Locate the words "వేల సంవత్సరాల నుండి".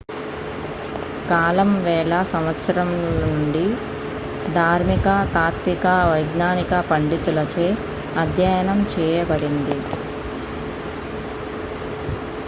1.83-3.63